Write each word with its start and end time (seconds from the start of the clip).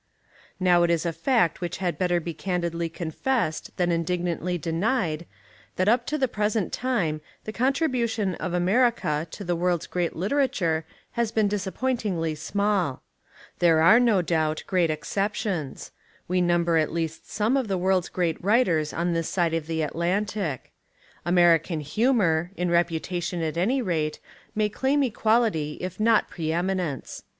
Now 0.59 0.81
it 0.81 0.89
is 0.89 1.05
a 1.05 1.13
fact 1.13 1.61
which 1.61 1.77
had 1.77 1.99
better 1.99 2.19
be 2.19 2.33
candidly 2.33 2.89
confessed 2.89 3.77
than 3.77 3.91
indignantly 3.91 4.57
denied 4.57 5.27
that 5.75 5.87
up 5.87 6.07
to 6.07 6.17
the 6.17 6.27
present 6.27 6.73
time 6.73 7.21
the 7.43 7.53
contribution 7.53 8.33
of 8.33 8.51
America 8.51 9.27
to 9.29 9.43
the 9.43 9.55
world's 9.55 9.85
great 9.85 10.15
literature 10.15 10.85
has 11.11 11.31
been 11.31 11.47
disap 11.47 11.75
pointingly 11.75 12.35
small. 12.35 13.03
There 13.59 13.83
are 13.83 13.99
no 13.99 14.23
doubt 14.23 14.63
great 14.65 14.89
exceptions. 14.89 15.91
We 16.27 16.41
number 16.41 16.77
at 16.77 16.91
least 16.91 17.29
some 17.29 17.55
of 17.55 17.67
the 17.67 17.77
world's 17.77 18.09
great 18.09 18.43
writers 18.43 18.93
on 18.93 19.13
this 19.13 19.29
side 19.29 19.53
of 19.53 19.67
the 19.67 19.83
At 19.83 19.93
lantic. 19.93 20.71
American 21.27 21.81
humour, 21.81 22.49
in 22.57 22.71
reputation 22.71 23.43
at 23.43 23.55
any 23.55 23.83
rate, 23.83 24.19
may 24.55 24.67
claim 24.67 25.03
equality 25.03 25.77
if 25.79 25.99
not 25.99 26.27
pre 26.27 26.51
eminence. 26.51 27.21